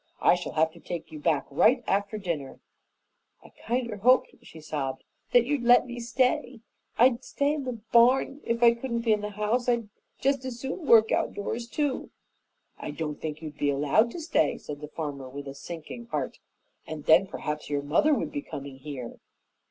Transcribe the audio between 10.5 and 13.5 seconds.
soon work outdoors, too." "I don't think